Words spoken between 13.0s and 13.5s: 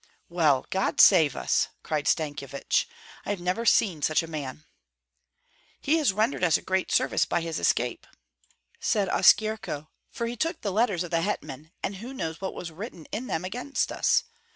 in them